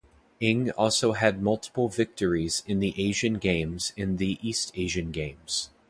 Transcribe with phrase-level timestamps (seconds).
[0.41, 5.69] Ng also had multiple victories in the Asian Games and the East Asian Games.